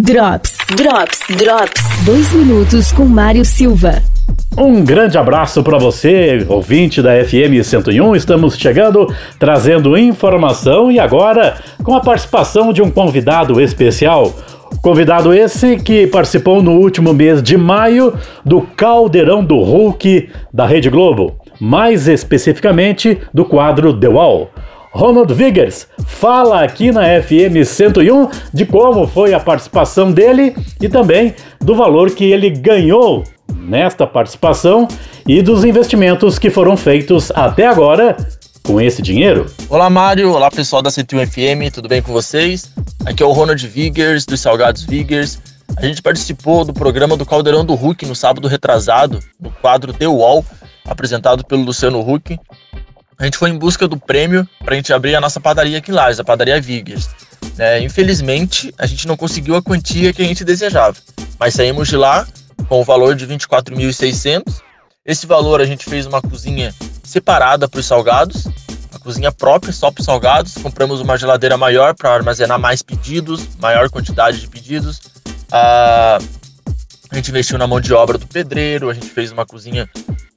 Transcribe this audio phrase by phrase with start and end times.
[0.00, 1.82] Drops, Drops, Drops.
[2.04, 4.00] Dois minutos com Mário Silva.
[4.56, 8.14] Um grande abraço para você, ouvinte da FM 101.
[8.14, 14.32] Estamos chegando trazendo informação e agora com a participação de um convidado especial.
[14.80, 20.90] Convidado esse que participou no último mês de maio do Caldeirão do Hulk da Rede
[20.90, 24.48] Globo, mais especificamente do quadro The Wall.
[24.98, 31.36] Ronald Viggers fala aqui na FM 101 de como foi a participação dele e também
[31.60, 33.22] do valor que ele ganhou
[33.54, 34.88] nesta participação
[35.24, 38.16] e dos investimentos que foram feitos até agora
[38.64, 39.46] com esse dinheiro.
[39.70, 40.32] Olá, Mário.
[40.32, 41.72] Olá, pessoal da 101 FM.
[41.72, 42.74] Tudo bem com vocês?
[43.06, 45.40] Aqui é o Ronald Viggers, dos Salgados Viggers.
[45.76, 50.08] A gente participou do programa do Caldeirão do Hulk no sábado retrasado, no quadro The
[50.08, 50.44] Wall,
[50.84, 52.36] apresentado pelo Luciano Huck
[53.18, 55.90] a gente foi em busca do prêmio para a gente abrir a nossa padaria aqui
[55.90, 57.08] em Lages, a padaria Viggers.
[57.58, 60.96] É, infelizmente, a gente não conseguiu a quantia que a gente desejava,
[61.38, 62.26] mas saímos de lá
[62.68, 64.60] com o valor de 24.600.
[65.04, 68.46] Esse valor a gente fez uma cozinha separada para os salgados,
[68.90, 70.54] uma cozinha própria só para os salgados.
[70.54, 75.00] Compramos uma geladeira maior para armazenar mais pedidos, maior quantidade de pedidos.
[75.50, 76.18] Ah,
[77.10, 79.88] a gente investiu na mão de obra do pedreiro, a gente fez uma cozinha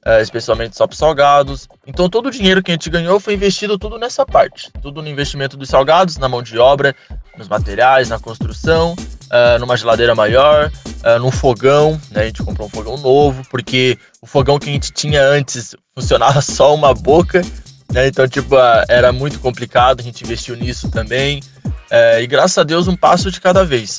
[0.04, 1.68] é, especialmente só para salgados.
[1.86, 5.08] Então todo o dinheiro que a gente ganhou foi investido tudo nessa parte, tudo no
[5.08, 6.94] investimento dos salgados, na mão de obra,
[7.38, 10.70] nos materiais, na construção, uh, numa geladeira maior,
[11.04, 12.22] uh, num fogão, né?
[12.22, 16.40] A gente comprou um fogão novo, porque o fogão que a gente tinha antes funcionava
[16.42, 17.40] só uma boca,
[17.92, 18.08] né?
[18.08, 18.56] Então, tipo,
[18.88, 21.40] era muito complicado, a gente investiu nisso também.
[22.20, 23.98] e graças a Deus, um passo de cada vez.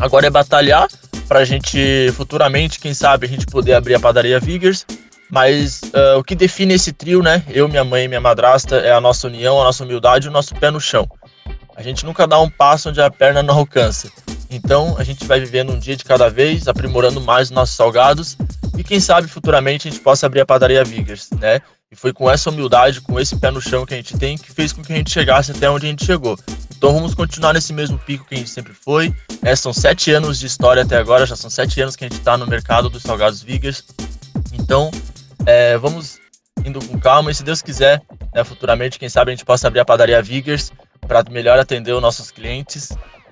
[0.00, 0.88] Agora é batalhar
[1.28, 4.86] para a gente futuramente, quem sabe, a gente poder abrir a padaria Viggers
[5.30, 7.42] mas uh, o que define esse trio, né?
[7.48, 10.32] Eu, minha mãe e minha madrasta, é a nossa união, a nossa humildade e o
[10.32, 11.08] nosso pé no chão.
[11.76, 14.10] A gente nunca dá um passo onde a perna não alcança.
[14.50, 18.36] Então a gente vai vivendo um dia de cada vez, aprimorando mais os nossos salgados
[18.76, 21.60] e quem sabe futuramente a gente possa abrir a padaria Viggers, né?
[21.90, 24.52] E foi com essa humildade, com esse pé no chão que a gente tem, que
[24.52, 26.38] fez com que a gente chegasse até onde a gente chegou.
[26.76, 29.12] Então vamos continuar nesse mesmo pico que a gente sempre foi.
[29.42, 32.18] É, são sete anos de história até agora, já são sete anos que a gente
[32.18, 33.82] está no mercado dos salgados Viggers.
[34.52, 34.90] Então
[35.48, 36.20] é, vamos
[36.62, 38.02] indo com calma e se Deus quiser,
[38.34, 40.70] né, futuramente, quem sabe a gente possa abrir a padaria Viggers
[41.06, 42.90] para melhor atender os nossos clientes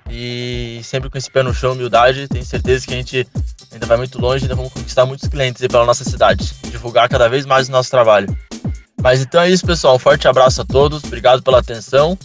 [0.09, 3.27] e sempre com esse pé no chão, humildade, tenho certeza que a gente
[3.71, 7.45] ainda vai muito longe, ainda vamos conquistar muitos clientes pela nossa cidade, divulgar cada vez
[7.45, 8.27] mais o nosso trabalho.
[8.99, 9.95] Mas então é isso, pessoal.
[9.95, 12.17] Um forte abraço a todos, obrigado pela atenção.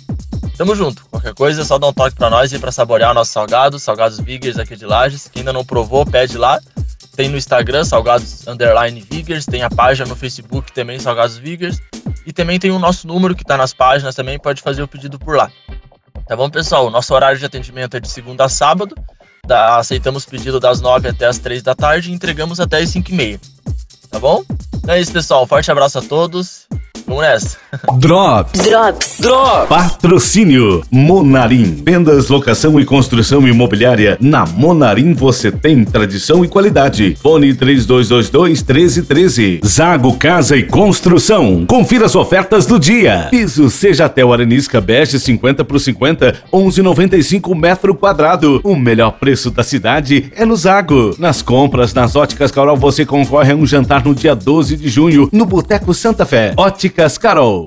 [0.56, 1.04] Tamo junto.
[1.10, 4.18] Qualquer coisa é só dar um toque para nós e para saborear nossos salgados, salgados
[4.18, 5.28] Viggers aqui de Lages.
[5.28, 6.60] Quem ainda não provou, pede lá.
[7.14, 11.80] Tem no Instagram, Salgados Underline Vigers, tem a página no Facebook também, Salgados Vigers.
[12.24, 15.18] E também tem o nosso número que está nas páginas também, pode fazer o pedido
[15.18, 15.50] por lá.
[16.26, 16.86] Tá bom, pessoal?
[16.86, 18.94] O nosso horário de atendimento é de segunda a sábado.
[19.44, 23.10] Da, aceitamos pedido das 9 até as 3 da tarde e entregamos até as 5
[23.10, 23.40] e meia.
[24.08, 24.44] Tá bom?
[24.74, 25.46] Então é isso, pessoal.
[25.46, 26.68] Forte abraço a todos
[27.06, 27.56] Vamos nessa.
[27.98, 28.60] Drops.
[28.60, 29.16] Drops.
[29.20, 29.68] Drops.
[29.68, 30.82] Patrocínio.
[30.90, 31.82] Monarim.
[31.84, 34.18] Vendas, locação e construção imobiliária.
[34.20, 37.16] Na Monarim você tem tradição e qualidade.
[37.22, 39.60] Fone 3222 1313.
[39.64, 41.64] Zago Casa e Construção.
[41.66, 43.28] Confira as ofertas do dia.
[43.30, 48.60] Piso seja até o Arenisca Bege 50 por 50, 11,95 metro quadrado.
[48.64, 51.14] O melhor preço da cidade é no Zago.
[51.18, 55.28] Nas compras nas óticas Carol você concorre a um jantar no dia 12 de junho
[55.32, 56.52] no Boteco Santa Fé.
[56.56, 57.60] Ótica Óticas Carol.